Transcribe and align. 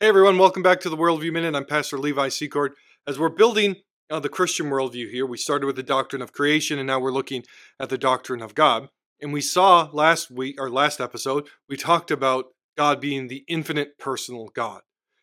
Hey 0.00 0.06
everyone, 0.06 0.38
welcome 0.38 0.62
back 0.62 0.78
to 0.82 0.88
the 0.88 0.96
Worldview 0.96 1.32
Minute. 1.32 1.56
I'm 1.56 1.64
Pastor 1.64 1.98
Levi 1.98 2.28
Secord. 2.28 2.74
As 3.04 3.18
we're 3.18 3.30
building 3.30 3.78
uh, 4.08 4.20
the 4.20 4.28
Christian 4.28 4.66
worldview 4.66 5.10
here, 5.10 5.26
we 5.26 5.36
started 5.36 5.66
with 5.66 5.74
the 5.74 5.82
doctrine 5.82 6.22
of 6.22 6.32
creation 6.32 6.78
and 6.78 6.86
now 6.86 7.00
we're 7.00 7.10
looking 7.10 7.42
at 7.80 7.88
the 7.88 7.98
doctrine 7.98 8.40
of 8.40 8.54
God. 8.54 8.90
And 9.20 9.32
we 9.32 9.40
saw 9.40 9.90
last 9.92 10.30
week, 10.30 10.54
or 10.60 10.70
last 10.70 11.00
episode, 11.00 11.48
we 11.68 11.76
talked 11.76 12.12
about 12.12 12.44
God 12.76 13.00
being 13.00 13.26
the 13.26 13.44
infinite 13.48 13.98
personal 13.98 14.50
God. 14.54 14.82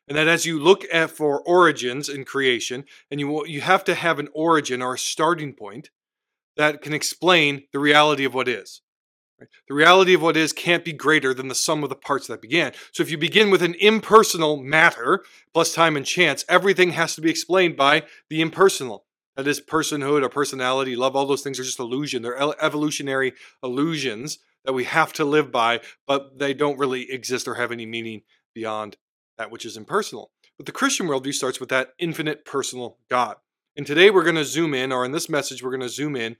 And 0.09 0.17
that 0.17 0.27
as 0.27 0.45
you 0.45 0.59
look 0.59 0.83
at 0.91 1.09
for 1.09 1.41
origins 1.43 2.09
in 2.09 2.25
creation, 2.25 2.83
and 3.09 3.21
you, 3.21 3.45
you 3.45 3.61
have 3.61 3.85
to 3.85 3.95
have 3.95 4.19
an 4.19 4.27
origin 4.35 4.81
or 4.81 4.95
a 4.95 4.99
starting 4.99 5.53
point 5.53 5.89
that 6.57 6.81
can 6.81 6.91
explain 6.91 7.63
the 7.71 7.79
reality 7.79 8.25
of 8.25 8.33
what 8.33 8.49
is. 8.49 8.81
Right? 9.39 9.49
The 9.67 9.73
reality 9.73 10.13
of 10.13 10.21
what 10.21 10.37
is 10.37 10.53
can't 10.53 10.85
be 10.85 10.93
greater 10.93 11.33
than 11.33 11.49
the 11.49 11.55
sum 11.55 11.83
of 11.83 11.89
the 11.89 11.95
parts 11.95 12.27
that 12.27 12.41
began. 12.41 12.71
So 12.93 13.03
if 13.03 13.11
you 13.11 13.17
begin 13.17 13.49
with 13.49 13.61
an 13.61 13.75
impersonal 13.79 14.57
matter 14.57 15.23
plus 15.53 15.73
time 15.73 15.97
and 15.97 16.05
chance, 16.05 16.45
everything 16.47 16.91
has 16.91 17.15
to 17.15 17.21
be 17.21 17.29
explained 17.29 17.75
by 17.75 18.03
the 18.29 18.41
impersonal. 18.41 19.05
That 19.35 19.47
is 19.47 19.59
personhood 19.59 20.23
or 20.23 20.29
personality, 20.29 20.95
love, 20.95 21.15
all 21.15 21.25
those 21.25 21.41
things 21.41 21.59
are 21.59 21.65
just 21.65 21.79
illusion. 21.79 22.21
They're 22.21 22.39
evolutionary 22.63 23.33
illusions 23.61 24.39
that 24.63 24.71
we 24.71 24.85
have 24.85 25.11
to 25.13 25.25
live 25.25 25.51
by, 25.51 25.81
but 26.07 26.39
they 26.39 26.53
don't 26.53 26.79
really 26.79 27.11
exist 27.11 27.45
or 27.45 27.55
have 27.55 27.73
any 27.73 27.85
meaning 27.85 28.21
beyond 28.53 28.95
that 29.37 29.51
which 29.51 29.65
is 29.65 29.75
impersonal. 29.75 30.31
But 30.55 30.65
the 30.65 30.71
Christian 30.71 31.07
worldview 31.07 31.33
starts 31.33 31.59
with 31.59 31.67
that 31.69 31.89
infinite 31.99 32.45
personal 32.45 32.97
God. 33.09 33.35
And 33.75 33.85
today 33.85 34.09
we're 34.09 34.23
going 34.23 34.37
to 34.37 34.45
zoom 34.45 34.73
in, 34.73 34.93
or 34.93 35.03
in 35.03 35.11
this 35.11 35.27
message, 35.27 35.61
we're 35.61 35.71
going 35.71 35.81
to 35.81 35.89
zoom 35.89 36.15
in 36.15 36.37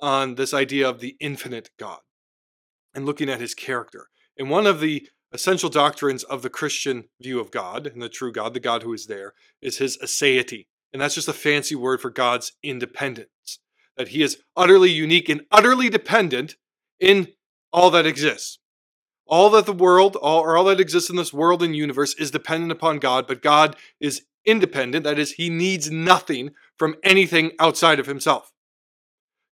on 0.00 0.36
this 0.36 0.54
idea 0.54 0.88
of 0.88 1.00
the 1.00 1.16
infinite 1.20 1.68
God 1.78 1.98
and 2.94 3.06
looking 3.06 3.28
at 3.28 3.40
his 3.40 3.54
character. 3.54 4.08
And 4.38 4.50
one 4.50 4.66
of 4.66 4.80
the 4.80 5.08
essential 5.32 5.68
doctrines 5.68 6.24
of 6.24 6.42
the 6.42 6.50
Christian 6.50 7.04
view 7.20 7.40
of 7.40 7.50
God 7.50 7.86
and 7.86 8.00
the 8.02 8.08
true 8.08 8.32
God, 8.32 8.54
the 8.54 8.60
God 8.60 8.82
who 8.82 8.92
is 8.92 9.06
there, 9.06 9.34
is 9.60 9.78
his 9.78 9.98
aseity. 9.98 10.66
And 10.92 11.02
that's 11.02 11.14
just 11.14 11.28
a 11.28 11.34
fancy 11.34 11.74
word 11.74 12.00
for 12.00 12.10
God's 12.10 12.52
independence, 12.62 13.58
that 13.96 14.08
he 14.08 14.22
is 14.22 14.38
utterly 14.56 14.90
unique 14.90 15.28
and 15.28 15.42
utterly 15.50 15.90
dependent 15.90 16.56
in 16.98 17.28
all 17.72 17.90
that 17.90 18.06
exists. 18.06 18.58
All 19.26 19.50
that 19.50 19.66
the 19.66 19.74
world, 19.74 20.16
all, 20.16 20.40
or 20.40 20.56
all 20.56 20.64
that 20.64 20.80
exists 20.80 21.10
in 21.10 21.16
this 21.16 21.34
world 21.34 21.62
and 21.62 21.76
universe 21.76 22.14
is 22.14 22.30
dependent 22.30 22.72
upon 22.72 22.98
God, 22.98 23.26
but 23.26 23.42
God 23.42 23.76
is 24.00 24.22
independent. 24.46 25.04
That 25.04 25.18
is, 25.18 25.32
he 25.32 25.50
needs 25.50 25.90
nothing 25.90 26.52
from 26.78 26.96
anything 27.04 27.52
outside 27.58 28.00
of 28.00 28.06
himself. 28.06 28.50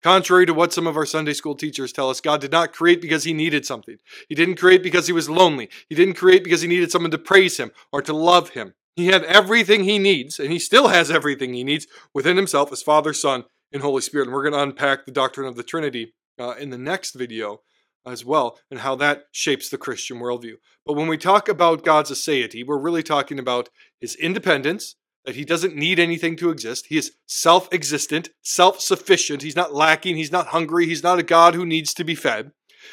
Contrary 0.05 0.45
to 0.45 0.53
what 0.53 0.71
some 0.71 0.87
of 0.87 0.99
our 0.99 1.07
Sunday 1.07 1.33
school 1.33 1.55
teachers 1.55 1.91
tell 1.91 2.11
us, 2.11 2.21
God 2.21 2.43
did 2.43 2.53
not 2.53 2.75
create 2.75 3.01
because 3.01 3.25
he 3.25 3.33
needed 3.33 3.65
something. 3.65 3.97
He 4.29 4.35
didn't 4.35 4.57
create 4.57 4.83
because 4.83 5.07
he 5.07 5.15
was 5.15 5.31
lonely. 5.31 5.71
He 5.89 5.95
didn't 5.95 6.17
create 6.17 6.45
because 6.45 6.61
he 6.61 6.69
needed 6.69 6.93
someone 6.93 7.11
to 7.11 7.17
praise 7.17 7.57
him 7.57 7.71
or 7.91 8.03
to 8.03 8.13
love 8.13 8.51
him. 8.51 8.75
He 8.97 9.07
had 9.07 9.25
everything 9.25 9.85
he 9.85 9.99
needs, 9.99 10.39
and 10.39 10.53
he 10.53 10.59
still 10.59 10.89
has 10.89 11.11
everything 11.11 11.55
he 11.55 11.65
needs 11.65 11.87
within 12.13 12.37
himself 12.37 12.71
as 12.71 12.83
Father, 12.83 13.15
Son, 13.15 13.45
and 13.73 13.81
Holy 13.81 14.03
Spirit. 14.03 14.27
And 14.27 14.35
we're 14.35 14.43
going 14.43 14.53
to 14.53 14.63
unpack 14.63 15.07
the 15.07 15.11
doctrine 15.11 15.49
of 15.49 15.57
the 15.57 15.63
Trinity 15.63 16.13
uh, 16.39 16.55
in 16.61 16.69
the 16.69 16.77
next 16.77 17.15
video 17.15 17.63
as 18.05 18.27
well, 18.27 18.59
and 18.71 18.81
how 18.81 18.95
that 18.97 19.25
shapes 19.33 19.71
the 19.71 19.79
Christian 19.79 20.19
worldview. 20.19 20.57
But 20.85 20.97
when 20.97 21.09
we 21.09 21.17
talk 21.17 21.49
about 21.49 21.83
God's 21.83 22.11
aseity, 22.11 22.63
we're 22.63 22.77
really 22.77 23.03
talking 23.03 23.39
about 23.39 23.71
his 24.03 24.17
independence, 24.17 24.97
that 25.25 25.37
he 25.37 25.45
doesn't 25.45 25.77
need 25.77 25.99
anything 25.99 26.37
to 26.37 26.51
exist. 26.51 26.87
He 26.89 26.99
is 26.99 27.13
self 27.27 27.69
existent, 27.73 28.31
self 28.43 28.81
sufficient. 28.81 29.43
He's 29.43 29.57
not 29.57 29.75
lacking. 29.75 30.17
He's 30.17 30.33
not 30.33 30.49
hungry. 30.49 30.87
He's 30.87 31.03
not 31.03 31.19
a 31.19 31.23
God 31.23 31.55
who 31.55 31.65
needs 31.67 31.95
to 31.95 32.05
be 32.05 32.15
fed. 32.15 32.53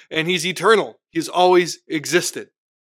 And 0.09 0.27
he's 0.27 0.45
eternal. 0.45 0.99
He's 1.09 1.27
always 1.27 1.79
existed. 1.87 2.49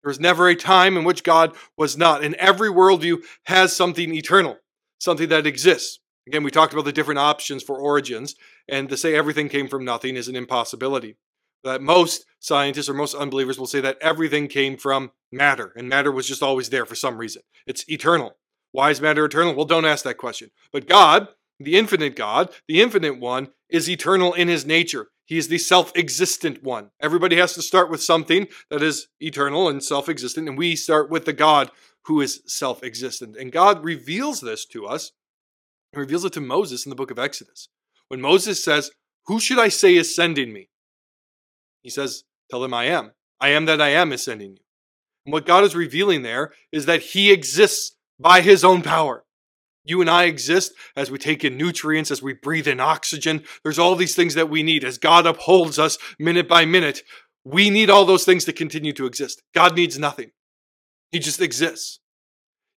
There 0.04 0.10
was 0.10 0.20
never 0.20 0.48
a 0.48 0.56
time 0.56 0.98
in 0.98 1.04
which 1.04 1.24
God 1.24 1.56
was 1.78 1.98
not. 1.98 2.24
And 2.24 2.36
every 2.36 2.70
worldview 2.70 3.24
has 3.46 3.76
something 3.76 4.14
eternal, 4.14 4.58
something 5.00 5.30
that 5.30 5.48
exists. 5.48 6.00
Again, 6.28 6.44
we 6.44 6.52
talked 6.52 6.74
about 6.74 6.86
the 6.86 6.94
different 6.94 7.20
options 7.20 7.62
for 7.62 7.78
origins, 7.78 8.36
and 8.68 8.90
to 8.90 8.98
say 8.98 9.16
everything 9.16 9.50
came 9.50 9.68
from 9.68 9.86
nothing 9.86 10.16
is 10.16 10.28
an 10.28 10.36
impossibility. 10.36 11.18
That 11.64 11.82
most 11.82 12.26
scientists 12.40 12.90
or 12.90 12.94
most 12.94 13.16
unbelievers 13.16 13.60
will 13.60 13.68
say 13.68 13.82
that 13.82 13.98
everything 14.02 14.48
came 14.48 14.78
from 14.78 15.12
matter, 15.32 15.74
and 15.76 15.90
matter 15.90 16.12
was 16.12 16.28
just 16.28 16.44
always 16.44 16.70
there 16.70 16.86
for 16.86 16.96
some 16.96 17.18
reason. 17.18 17.42
It's 17.68 17.88
eternal. 17.90 18.38
Why 18.76 18.90
is 18.90 19.00
matter 19.00 19.24
eternal? 19.24 19.56
Well, 19.56 19.64
don't 19.64 19.86
ask 19.86 20.04
that 20.04 20.18
question. 20.18 20.52
But 20.74 20.86
God, 20.86 21.30
the 21.62 21.78
infinite 21.78 22.14
God, 22.14 22.50
the 22.68 22.82
infinite 22.82 23.18
one, 23.18 23.48
is 23.70 23.90
eternal 23.90 24.34
in 24.34 24.50
his 24.50 24.66
nature. 24.66 25.08
He 25.24 25.38
is 25.38 25.48
the 25.48 25.60
self 25.60 25.96
existent 25.96 26.62
one. 26.62 26.90
Everybody 27.00 27.38
has 27.38 27.54
to 27.54 27.62
start 27.62 27.90
with 27.90 28.04
something 28.04 28.50
that 28.70 28.84
is 28.84 29.08
eternal 29.22 29.70
and 29.70 29.82
self 29.82 30.10
existent, 30.10 30.50
and 30.50 30.58
we 30.58 30.76
start 30.76 31.10
with 31.10 31.24
the 31.24 31.32
God 31.32 31.72
who 32.08 32.20
is 32.20 32.42
self 32.48 32.84
existent. 32.84 33.38
And 33.38 33.50
God 33.50 33.82
reveals 33.82 34.42
this 34.42 34.66
to 34.66 34.86
us 34.86 35.14
and 35.94 36.02
reveals 36.02 36.26
it 36.26 36.34
to 36.34 36.42
Moses 36.42 36.86
in 36.86 36.90
the 36.90 36.98
book 36.98 37.12
of 37.12 37.18
Exodus. 37.18 37.70
When 38.10 38.20
Moses 38.20 38.62
says, 38.62 38.92
Who 39.28 39.40
should 39.40 39.58
I 39.58 39.70
say 39.70 39.96
is 39.96 40.14
sending 40.14 40.52
me? 40.52 40.68
He 41.82 41.90
says, 41.90 42.26
Tell 42.52 42.60
them 42.60 42.74
I 42.74 42.88
am. 42.88 43.14
I 43.40 43.50
am 43.50 43.64
that 43.68 43.80
I 43.80 43.92
am 43.92 44.12
is 44.12 44.26
sending 44.26 44.52
you. 44.52 44.64
And 45.26 45.32
what 45.32 45.46
God 45.46 45.64
is 45.64 45.78
revealing 45.78 46.24
there 46.24 46.52
is 46.74 46.88
that 46.88 47.02
He 47.02 47.32
exists 47.32 47.95
by 48.20 48.42
his 48.42 48.64
own 48.64 48.82
power. 48.82 49.24
You 49.84 50.02
and 50.02 50.10
I 50.10 50.24
exist 50.24 50.74
as 50.96 51.12
we 51.12 51.20
take 51.20 51.44
in 51.44 51.58
nutrients, 51.58 52.10
as 52.10 52.22
we 52.22 52.34
breathe 52.34 52.68
in 52.68 52.80
oxygen. 52.80 53.44
There's 53.64 53.78
all 53.78 53.96
these 53.96 54.16
things 54.16 54.34
that 54.34 54.50
we 54.50 54.64
need 54.64 54.84
as 54.84 54.98
God 54.98 55.28
upholds 55.28 55.78
us 55.78 55.98
minute 56.18 56.48
by 56.48 56.66
minute. 56.66 57.04
We 57.44 57.70
need 57.70 57.92
all 57.92 58.06
those 58.06 58.26
things 58.26 58.46
to 58.46 58.54
continue 58.54 58.94
to 58.94 59.06
exist. 59.06 59.44
God 59.54 59.76
needs 59.76 60.00
nothing. 60.00 60.32
He 61.12 61.20
just 61.20 61.40
exists. 61.40 62.00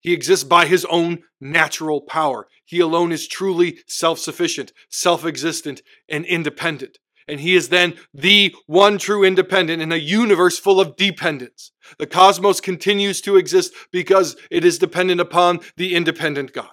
He 0.00 0.12
exists 0.12 0.44
by 0.44 0.66
his 0.66 0.84
own 0.84 1.20
natural 1.40 2.02
power. 2.02 2.46
He 2.64 2.78
alone 2.80 3.10
is 3.10 3.26
truly 3.26 3.78
self 3.86 4.18
sufficient, 4.18 4.72
self 4.90 5.24
existent, 5.24 5.80
and 6.08 6.26
independent 6.26 6.98
and 7.28 7.40
he 7.40 7.54
is 7.54 7.68
then 7.68 7.94
the 8.14 8.54
one 8.66 8.98
true 8.98 9.22
independent 9.22 9.82
in 9.82 9.92
a 9.92 9.96
universe 9.96 10.58
full 10.58 10.80
of 10.80 10.96
dependence. 10.96 11.72
The 11.98 12.06
cosmos 12.06 12.60
continues 12.60 13.20
to 13.22 13.36
exist 13.36 13.74
because 13.92 14.36
it 14.50 14.64
is 14.64 14.78
dependent 14.78 15.20
upon 15.20 15.60
the 15.76 15.94
independent 15.94 16.52
God. 16.52 16.70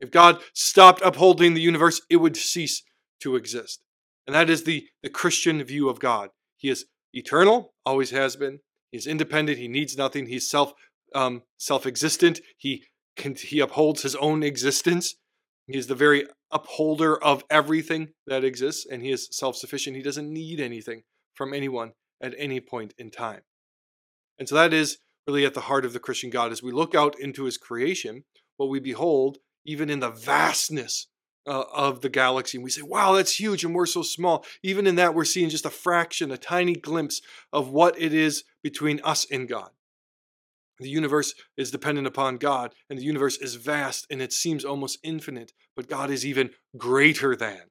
If 0.00 0.10
God 0.10 0.42
stopped 0.52 1.00
upholding 1.02 1.54
the 1.54 1.60
universe, 1.60 2.02
it 2.10 2.16
would 2.16 2.36
cease 2.36 2.82
to 3.20 3.36
exist. 3.36 3.80
And 4.26 4.34
that 4.34 4.50
is 4.50 4.64
the, 4.64 4.86
the 5.02 5.08
Christian 5.08 5.62
view 5.62 5.88
of 5.88 6.00
God. 6.00 6.30
He 6.56 6.68
is 6.68 6.86
eternal, 7.12 7.72
always 7.84 8.10
has 8.10 8.36
been. 8.36 8.58
He 8.90 8.98
is 8.98 9.06
independent. 9.06 9.58
He 9.58 9.68
needs 9.68 9.96
nothing. 9.96 10.26
He's 10.26 10.50
self 10.50 10.72
um, 11.14 11.42
self 11.58 11.86
existent. 11.86 12.40
He 12.58 12.84
can, 13.16 13.34
he 13.34 13.60
upholds 13.60 14.02
his 14.02 14.16
own 14.16 14.42
existence. 14.42 15.14
He 15.66 15.78
is 15.78 15.86
the 15.86 15.94
very 15.94 16.26
upholder 16.50 17.22
of 17.22 17.44
everything 17.50 18.08
that 18.26 18.44
exists, 18.44 18.86
and 18.90 19.02
he 19.02 19.10
is 19.10 19.28
self 19.30 19.56
sufficient. 19.56 19.96
He 19.96 20.02
doesn't 20.02 20.32
need 20.32 20.60
anything 20.60 21.02
from 21.34 21.52
anyone 21.52 21.92
at 22.22 22.34
any 22.38 22.60
point 22.60 22.94
in 22.98 23.10
time. 23.10 23.42
And 24.38 24.48
so 24.48 24.54
that 24.54 24.72
is 24.72 24.98
really 25.26 25.44
at 25.44 25.54
the 25.54 25.62
heart 25.62 25.84
of 25.84 25.92
the 25.92 25.98
Christian 25.98 26.30
God. 26.30 26.52
As 26.52 26.62
we 26.62 26.72
look 26.72 26.94
out 26.94 27.18
into 27.18 27.44
his 27.44 27.58
creation, 27.58 28.24
what 28.56 28.68
we 28.68 28.80
behold, 28.80 29.38
even 29.64 29.90
in 29.90 30.00
the 30.00 30.10
vastness 30.10 31.08
uh, 31.46 31.64
of 31.72 32.00
the 32.00 32.08
galaxy, 32.08 32.58
and 32.58 32.64
we 32.64 32.70
say, 32.70 32.82
wow, 32.82 33.12
that's 33.12 33.38
huge, 33.38 33.64
and 33.64 33.74
we're 33.74 33.86
so 33.86 34.02
small. 34.02 34.44
Even 34.62 34.86
in 34.86 34.96
that, 34.96 35.14
we're 35.14 35.24
seeing 35.24 35.48
just 35.48 35.66
a 35.66 35.70
fraction, 35.70 36.30
a 36.30 36.38
tiny 36.38 36.74
glimpse 36.74 37.20
of 37.52 37.70
what 37.70 38.00
it 38.00 38.12
is 38.14 38.44
between 38.62 39.00
us 39.04 39.26
and 39.30 39.48
God. 39.48 39.70
The 40.78 40.88
universe 40.88 41.34
is 41.56 41.70
dependent 41.70 42.06
upon 42.06 42.36
God, 42.36 42.74
and 42.90 42.98
the 42.98 43.04
universe 43.04 43.38
is 43.38 43.54
vast 43.54 44.06
and 44.10 44.20
it 44.20 44.32
seems 44.32 44.64
almost 44.64 44.98
infinite, 45.02 45.52
but 45.74 45.88
God 45.88 46.10
is 46.10 46.26
even 46.26 46.50
greater 46.76 47.34
than 47.34 47.62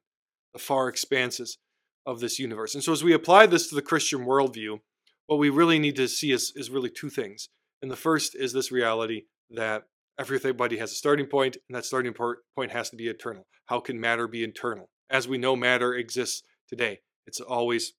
the 0.52 0.58
far 0.58 0.88
expanses 0.88 1.58
of 2.04 2.20
this 2.20 2.38
universe. 2.38 2.74
And 2.74 2.82
so, 2.82 2.92
as 2.92 3.04
we 3.04 3.12
apply 3.12 3.46
this 3.46 3.68
to 3.68 3.74
the 3.74 3.82
Christian 3.82 4.20
worldview, 4.20 4.78
what 5.26 5.38
we 5.38 5.50
really 5.50 5.78
need 5.78 5.96
to 5.96 6.08
see 6.08 6.32
is, 6.32 6.52
is 6.56 6.70
really 6.70 6.90
two 6.90 7.10
things. 7.10 7.48
And 7.82 7.90
the 7.90 7.96
first 7.96 8.34
is 8.34 8.52
this 8.52 8.72
reality 8.72 9.22
that 9.50 9.84
everybody 10.18 10.78
has 10.78 10.92
a 10.92 10.96
starting 10.96 11.26
point, 11.26 11.56
and 11.68 11.76
that 11.76 11.84
starting 11.84 12.14
point 12.14 12.72
has 12.72 12.90
to 12.90 12.96
be 12.96 13.08
eternal. 13.08 13.46
How 13.66 13.80
can 13.80 14.00
matter 14.00 14.26
be 14.26 14.44
eternal? 14.44 14.88
As 15.10 15.28
we 15.28 15.38
know, 15.38 15.56
matter 15.56 15.94
exists 15.94 16.42
today, 16.68 17.00
it's 17.26 17.40
always 17.40 17.92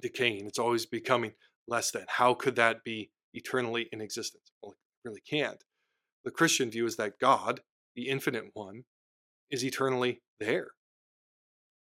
decaying, 0.00 0.46
it's 0.46 0.58
always 0.58 0.86
becoming 0.86 1.32
less 1.66 1.90
than. 1.90 2.04
How 2.08 2.34
could 2.34 2.56
that 2.56 2.82
be 2.84 3.10
eternally 3.38 3.88
in 3.92 4.00
existence. 4.00 4.52
Well, 4.62 4.72
it 4.72 5.08
really 5.08 5.22
can't. 5.22 5.64
The 6.24 6.30
Christian 6.30 6.70
view 6.70 6.84
is 6.84 6.96
that 6.96 7.18
God, 7.18 7.60
the 7.94 8.08
infinite 8.08 8.50
one, 8.52 8.82
is 9.50 9.64
eternally 9.64 10.20
there. 10.40 10.72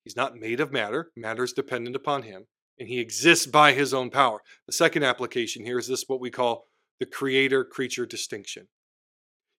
He's 0.04 0.16
not 0.16 0.38
made 0.38 0.60
of 0.60 0.72
matter, 0.72 1.12
matter 1.16 1.44
is 1.44 1.52
dependent 1.52 1.96
upon 1.96 2.24
him, 2.24 2.46
and 2.80 2.88
he 2.88 3.00
exists 3.00 3.46
by 3.46 3.74
his 3.74 3.94
own 3.94 4.10
power. 4.10 4.40
The 4.66 4.74
second 4.74 5.04
application 5.04 5.66
here 5.66 5.78
is 5.78 5.88
this 5.88 6.06
what 6.08 6.22
we 6.22 6.32
call 6.32 6.66
the 7.00 7.06
creator 7.06 7.66
creature 7.66 8.06
distinction. 8.06 8.68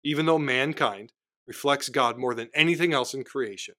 Even 0.02 0.26
though 0.26 0.38
mankind 0.38 1.12
reflects 1.46 1.88
God 1.88 2.16
more 2.16 2.34
than 2.34 2.48
anything 2.54 2.92
else 2.92 3.12
in 3.12 3.24
creation, 3.24 3.74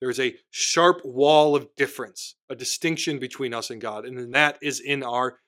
there 0.00 0.10
is 0.10 0.20
a 0.20 0.34
sharp 0.50 1.00
wall 1.04 1.54
of 1.54 1.68
difference, 1.76 2.34
a 2.50 2.56
distinction 2.56 3.18
between 3.18 3.54
us 3.54 3.70
and 3.70 3.80
God, 3.80 4.04
and 4.04 4.34
that 4.34 4.58
is 4.60 4.80
in 4.80 5.02
our 5.02 5.38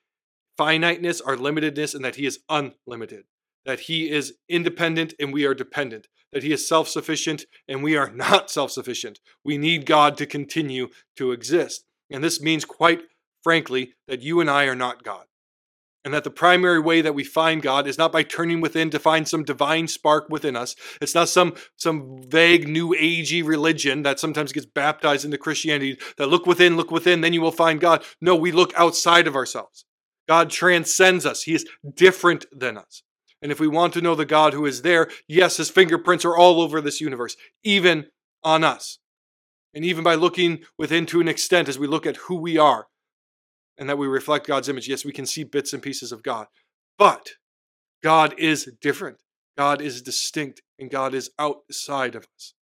finiteness, 0.57 1.21
our 1.21 1.35
limitedness, 1.35 1.95
and 1.95 2.03
that 2.05 2.15
He 2.15 2.25
is 2.25 2.39
unlimited. 2.49 3.25
that 3.65 3.81
he 3.81 4.09
is 4.11 4.35
independent 4.47 5.13
and 5.19 5.33
we 5.33 5.43
are 5.45 5.55
dependent, 5.55 6.07
that 6.31 6.43
he 6.43 6.51
is 6.51 6.67
self 6.67 6.87
sufficient 6.87 7.45
and 7.67 7.83
we 7.83 7.97
are 7.97 8.11
not 8.25 8.51
self 8.51 8.71
sufficient. 8.71 9.19
We 9.43 9.57
need 9.57 9.85
God 9.85 10.17
to 10.17 10.25
continue 10.25 10.89
to 11.17 11.31
exist. 11.31 11.85
And 12.11 12.23
this 12.23 12.39
means, 12.39 12.65
quite 12.65 13.01
frankly, 13.43 13.93
that 14.07 14.21
you 14.21 14.39
and 14.39 14.49
I 14.49 14.65
are 14.65 14.75
not 14.75 15.03
God. 15.03 15.25
And 16.03 16.13
that 16.13 16.23
the 16.23 16.29
primary 16.29 16.79
way 16.79 17.01
that 17.01 17.15
we 17.15 17.23
find 17.23 17.63
God 17.63 17.87
is 17.87 17.97
not 17.97 18.11
by 18.11 18.21
turning 18.21 18.61
within 18.61 18.91
to 18.91 18.99
find 18.99 19.27
some 19.27 19.43
divine 19.43 19.87
spark 19.87 20.27
within 20.29 20.55
us. 20.55 20.75
It's 21.01 21.15
not 21.15 21.29
some, 21.29 21.55
some 21.77 22.21
vague 22.27 22.67
new 22.67 22.89
agey 22.89 23.43
religion 23.43 24.03
that 24.03 24.19
sometimes 24.19 24.51
gets 24.51 24.67
baptized 24.67 25.25
into 25.25 25.39
Christianity 25.39 25.97
that 26.17 26.27
look 26.27 26.45
within, 26.45 26.77
look 26.77 26.91
within, 26.91 27.21
then 27.21 27.33
you 27.33 27.41
will 27.41 27.51
find 27.51 27.81
God. 27.81 28.03
No, 28.21 28.35
we 28.35 28.51
look 28.51 28.71
outside 28.77 29.25
of 29.25 29.35
ourselves. 29.35 29.85
God 30.27 30.49
transcends 30.49 31.25
us. 31.25 31.43
He 31.43 31.53
is 31.53 31.65
different 31.95 32.45
than 32.51 32.77
us. 32.77 33.03
And 33.41 33.51
if 33.51 33.59
we 33.59 33.67
want 33.67 33.93
to 33.93 34.01
know 34.01 34.15
the 34.15 34.25
God 34.25 34.53
who 34.53 34.65
is 34.65 34.81
there, 34.81 35.09
yes, 35.27 35.57
his 35.57 35.69
fingerprints 35.69 36.25
are 36.25 36.35
all 36.35 36.61
over 36.61 36.81
this 36.81 37.01
universe, 37.01 37.35
even 37.63 38.07
on 38.43 38.63
us. 38.63 38.99
And 39.73 39.83
even 39.83 40.03
by 40.03 40.15
looking 40.15 40.59
within 40.77 41.05
to 41.07 41.19
an 41.19 41.27
extent, 41.27 41.67
as 41.67 41.77
we 41.77 41.85
look 41.85 42.05
at 42.05 42.15
who 42.15 42.35
we 42.37 42.57
are 42.57 42.87
and 43.77 43.89
that 43.89 43.97
we 43.97 44.07
reflect 44.07 44.47
God's 44.47 44.69
image, 44.69 44.87
yes, 44.87 45.03
we 45.03 45.11
can 45.11 45.25
see 45.25 45.43
bits 45.43 45.73
and 45.73 45.83
pieces 45.83 46.11
of 46.11 46.23
God. 46.23 46.47
But 46.97 47.31
God 48.01 48.33
is 48.37 48.69
different, 48.81 49.17
God 49.57 49.81
is 49.81 50.01
distinct, 50.01 50.61
and 50.79 50.89
God 50.89 51.13
is 51.13 51.29
outside 51.37 52.15
of 52.15 52.25
us. 52.35 52.53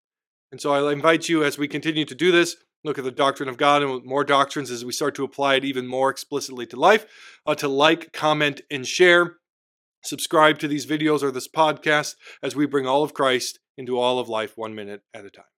And 0.51 0.61
so 0.61 0.73
I 0.73 0.93
invite 0.93 1.29
you 1.29 1.45
as 1.45 1.59
we 1.59 1.69
continue 1.69 2.05
to 2.07 2.15
do 2.15 2.33
this, 2.33 2.57
look 2.85 2.99
at 2.99 3.05
the 3.05 3.11
doctrine 3.11 3.49
of 3.49 3.57
God 3.57 3.83
and 3.83 4.05
more 4.05 4.25
doctrines 4.25 4.71
as 4.71 4.85
we 4.85 4.93
start 4.93 5.15
to 5.17 5.25
apply 5.25 5.57
it 5.57 5.65
even 5.65 5.87
more 5.87 6.11
explicitly 6.11 6.67
to 6.67 6.77
life, 6.77 7.07
uh, 7.47 7.55
to 7.57 7.69
like, 7.69 8.13
comment, 8.13 8.61
and 8.71 8.87
share. 8.87 9.37
Subscribe 10.05 10.59
to 10.59 10.69
these 10.69 10.87
videos 10.87 11.23
or 11.23 11.31
this 11.31 11.49
podcast 11.49 12.17
as 12.43 12.57
we 12.57 12.67
bring 12.67 12.87
all 12.87 13.03
of 13.03 13.15
Christ 13.15 13.61
into 13.77 13.99
all 13.99 14.19
of 14.19 14.29
life 14.29 14.57
one 14.57 14.75
minute 14.75 15.03
at 15.15 15.25
a 15.25 15.31
time. 15.31 15.52